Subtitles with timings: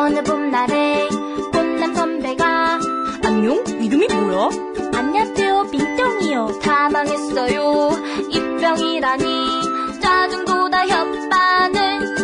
[0.00, 1.08] 어느 봄날에
[1.52, 2.80] 꽃남 선배가
[3.22, 3.62] 안녕?
[3.66, 4.48] 이름이 뭐야?
[4.94, 7.90] 안녕하세요 빈병이요 다 망했어요
[8.30, 9.24] 입병이라니
[10.00, 12.16] 짜증보다 혓바늘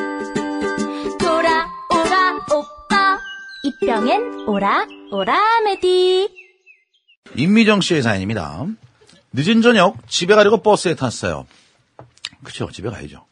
[1.18, 3.18] 돌아오라 오빠
[3.62, 6.30] 입병엔 오라 오라 메디
[7.34, 8.64] 임미정 씨의 사연입니다.
[9.34, 11.46] 늦은 저녁 집에 가려고 버스에 탔어요.
[12.42, 13.26] 그쵸, 집에 가야죠.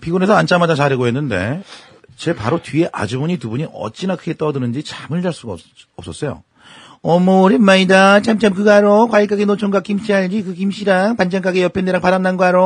[0.00, 1.62] 피곤해서 앉자마자 자려고 했는데
[2.20, 5.60] 제 바로 뒤에 아주머니 두 분이 어찌나 크게 떠드는지 잠을 잘 수가 없,
[6.06, 6.42] 었어요
[7.00, 8.20] 어머 오랜만이다.
[8.20, 9.06] 참참 그거 알아?
[9.06, 10.42] 과일 가게 노총각 김씨 알지?
[10.42, 12.58] 그 김씨랑 반찬 가게 옆에 내랑 바람난 거 알아?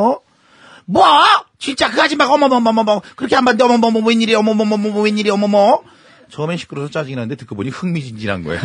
[0.86, 1.04] 뭐?
[1.60, 5.82] 진짜 그 아줌마가 어머머머머머 그렇게 안 봤는데 어머머머 웬일이야 어머머머머 웬일이야 어머머
[6.30, 8.60] 처음엔 시끄러워서 짜증이 나는데 듣고 보니 흥미진진한 거예요.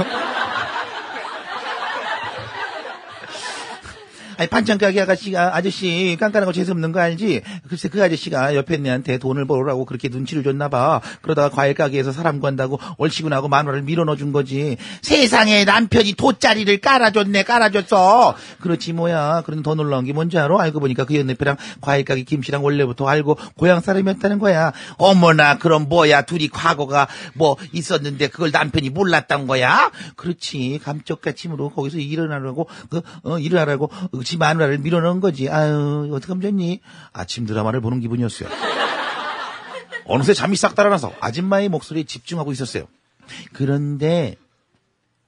[4.40, 7.42] 아니 반찬 가게 아가씨가 아저씨 깐깐한 거 재수 없는 거 알지?
[7.68, 11.02] 글쎄 그 아저씨가 옆에 애한테 돈을 벌으라고 그렇게 눈치를 줬나 봐.
[11.22, 14.78] 그러다가 과일 가게에서 사람 구한다고 얼씨구 나고 만 원을 밀어 넣어 준 거지.
[15.02, 18.38] 세상에 남편이 돗자리를 깔아줬네 깔아줬어.
[18.62, 19.44] 그렇지 뭐야.
[19.46, 20.58] 그런 더 놀라운 게 뭔지 알아?
[20.58, 24.72] 알고 보니까 그 연애표랑 과일 가게 김씨랑 원래부터 알고 고향 사람이었다는 거야.
[24.98, 29.92] 어머나 그럼 뭐야 둘이 과거가 뭐 있었는데 그걸 남편이 몰랐던 거야?
[30.16, 33.90] 그렇지 감쪽같이 으로 거기서 일어나라고 그 어, 일어나라고
[34.30, 35.50] 지 마누라를 밀어넣은 거지.
[35.50, 36.82] 아유 어떡하면 좋니?
[37.14, 38.48] 아침 드라마를 보는 기분이었어요.
[40.06, 42.84] 어느새 잠이 싹 달아나서 아줌마의 목소리에 집중하고 있었어요.
[43.54, 44.36] 그런데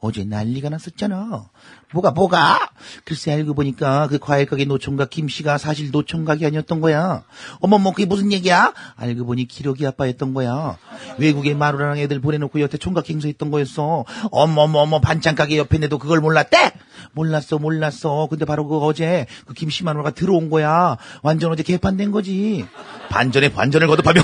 [0.02, 1.46] 어제 난리가 났었잖아.
[1.94, 2.72] 뭐가 뭐가?
[3.06, 7.24] 글쎄 알고 보니까 그 과일 가게 노총각 김씨가 사실 노총각이 아니었던 거야.
[7.60, 8.74] 어머머 그게 무슨 얘기야?
[8.96, 10.78] 알고 보니 기록이 아빠였던 거야.
[11.20, 14.06] 외국에 마누라랑 애들 보내놓고 여태 총각 행사했던 거였어.
[14.32, 16.74] 어머머머 반찬 가게 옆에 내도 그걸 몰랐대?
[17.14, 18.28] 몰랐어 몰랐어.
[18.28, 20.98] 근데 바로 그 어제 그 김씨 마누라가 들어온 거야.
[21.22, 22.66] 완전 어제 개판된 거지.
[23.10, 24.22] 반전에 반전을 거듭하며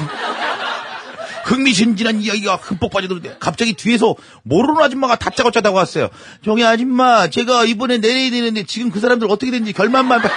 [1.48, 6.10] 흥미진진한 이야기가 흠뻑 빠져들는데 갑자기 뒤에서 모르는 아줌마가 다짜고짜 다가왔어요.
[6.44, 10.30] 저기 아줌마 제가 이번에 내려야 되는데 지금 그 사람들 어떻게 됐는지 결말만 봐-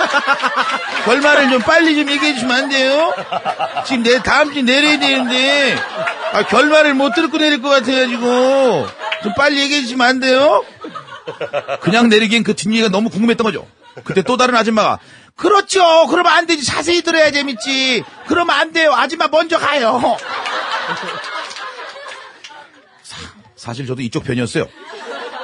[1.06, 3.14] 결말을 좀 빨리 좀 얘기해 주시면 안 돼요?
[3.86, 5.76] 지금 내 다음 주에 내려야 되는데
[6.32, 8.86] 아, 결말을 못 듣고 내릴 것 같아가지고
[9.22, 10.64] 좀 빨리 얘기해 주시면 안 돼요?
[11.80, 13.66] 그냥 내리기엔 그 뒷얘기가 너무 궁금했던 거죠.
[14.04, 14.98] 그때 또 다른 아줌마가
[15.40, 16.06] 그렇죠.
[16.08, 16.64] 그러면 안 되지.
[16.64, 18.04] 자세히 들어야 재밌지.
[18.26, 18.92] 그러면 안 돼요.
[18.92, 20.16] 아줌마 먼저 가요.
[23.56, 24.68] 사, 실 저도 이쪽 편이었어요.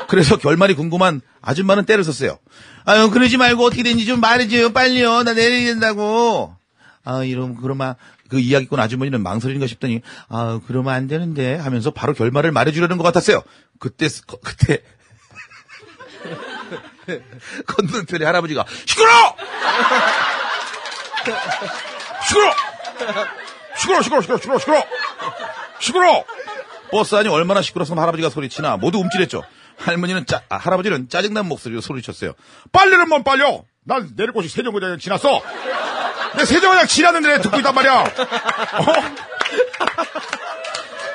[0.09, 2.39] 그래서 결말이 궁금한 아줌마는 때를 썼어요.
[2.85, 4.73] 아유 그러지 말고 어떻게 된지 좀 말해줘요.
[4.73, 5.23] 빨리요.
[5.25, 6.55] 나 내려야 된다고.
[7.03, 7.95] 아 이러면 그러면
[8.29, 13.43] 그 이야기꾼 아주머니는 망설이는가 싶더니 아 그러면 안 되는데 하면서 바로 결말을 말해주려는 것 같았어요.
[13.79, 14.09] 그때
[14.43, 14.83] 그때
[17.67, 19.37] 건너편에 할아버지가 시끄러!
[22.27, 22.53] 시끄러!
[23.77, 24.85] 시끄러 시끄러 시끄러 시끄러 시끄러
[25.79, 26.25] 시끄러
[26.91, 29.43] 버스 안이 얼마나 시끄러서 할아버지가 소리치나 모두 움찔했죠.
[29.79, 32.33] 할머니는 짜, 아, 할아버지는 짜증난 목소리로 소리쳤어요.
[32.73, 33.63] 빨리는 뭔 빨려!
[33.85, 35.43] 난 내릴 곳이 세정거장 지났어!
[36.37, 37.93] 내 세정거장 지났는데 듣고 있단 말이야!
[38.01, 38.07] 어?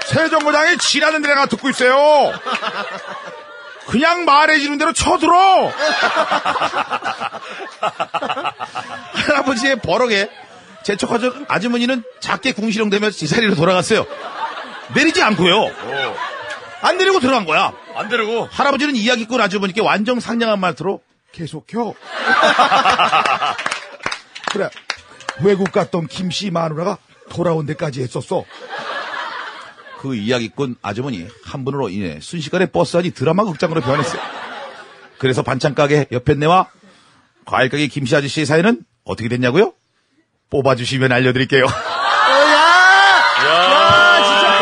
[0.05, 2.33] 세정거장이 지나는 데가 듣고 있어요!
[3.87, 5.71] 그냥 말해주는 대로 쳐들어!
[9.51, 10.29] 할아버지의 버럭에
[10.83, 14.05] 재촉하던 아주머니는 작게 궁시렁대며 지사리로 돌아갔어요.
[14.95, 15.71] 내리지 않고요.
[16.81, 17.73] 안 내리고 들어간 거야.
[17.95, 18.47] 안 되려고.
[18.51, 21.01] 할아버지는 이야기꾼 아주머니께 완전 상냥한 말투로
[21.31, 21.93] 계속혀.
[24.51, 24.69] 그래.
[25.43, 26.97] 외국 갔던 김씨 마누라가
[27.29, 28.43] 돌아온 데까지 했었어.
[29.99, 34.21] 그 이야기꾼 아주머니 한 분으로 인해 순식간에 버스 안이 드라마 극장으로 변했어요.
[35.19, 36.67] 그래서 반찬 가게 옆에 내와
[37.45, 39.73] 과일 가게 김씨 아저씨의 사연은 어떻게 됐냐고요?
[40.49, 41.65] 뽑아주시면 알려드릴게요.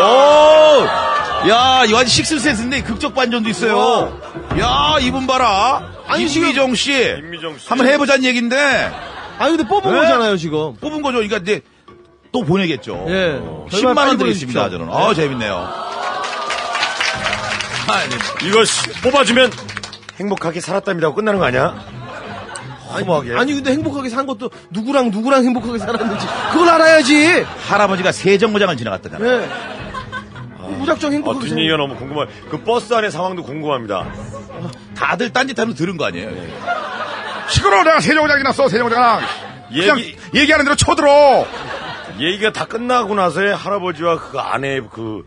[0.02, 1.50] 오!
[1.50, 4.20] 야, 이거 아주 식스센스인데 극적 반전도 있어요.
[4.60, 5.88] 야, 이분 봐라.
[6.08, 6.92] 아니, 임미정 씨.
[6.92, 7.70] 임미정 씨.
[7.70, 8.92] 한번 해보자는 얘기인데,
[9.38, 10.00] 아니 근데 뽑은 네?
[10.00, 10.76] 거잖아요 지금.
[10.76, 11.18] 뽑은 거죠.
[11.20, 11.62] 그러니까 이제
[12.32, 13.06] 또 보내겠죠.
[13.08, 13.40] 예.
[13.70, 14.70] 10만 빨리 원 드리겠습니다, 보내주십시오.
[14.70, 14.90] 저는.
[14.90, 15.56] 어, 재밌네요.
[17.88, 18.48] 아, 네.
[18.48, 19.52] 이거 씨, 뽑아주면
[20.20, 21.14] 행복하게 살았답니다.
[21.14, 21.99] 끝나는 거 아니야?
[22.94, 23.36] 허무하게.
[23.36, 27.46] 아니 근데 행복하게 산 것도 누구랑 누구랑 행복하게 살았는지 그걸 알아야지.
[27.68, 29.42] 할아버지가 세정거장을 지나갔다잖아요.
[29.42, 29.48] 예.
[30.78, 32.26] 무작정 행복하게 어, 산 뒷얘기가 너무 궁금해.
[32.50, 34.06] 그 버스 안의 상황도 궁금합니다.
[34.96, 36.30] 다들 딴짓하면서 들은 거 아니에요.
[37.50, 39.22] 시끄러워 내가 세정거장이 났어 세정거장
[39.70, 41.46] 그냥 얘기- 얘기하는 대로 쳐들어
[42.20, 45.26] 얘기가 다 끝나고 나서의 할아버지와 그 아내의 그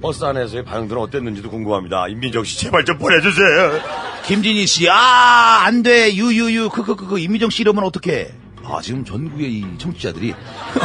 [0.00, 2.06] 버스 안에서의 반응들은 어땠는지도 궁금합니다.
[2.08, 3.80] 임민정 씨 제발 좀 보내주세요.
[4.26, 6.14] 김진희 씨, 아, 안 돼.
[6.14, 6.70] 유유유.
[6.70, 8.32] 그, 그, 그, 그, 임미정 씨 이러면 어떡해.
[8.64, 10.34] 아, 지금 전국의 이 청취자들이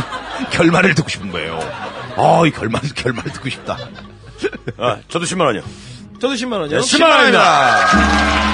[0.52, 1.60] 결말을 듣고 싶은 거예요.
[2.16, 3.78] 아, 이 결말, 결말 듣고 싶다.
[4.78, 5.64] 아, 저도 10만 원이요.
[6.20, 6.80] 저도 10만 원이요.
[6.80, 8.47] 네, 10만 원입니다.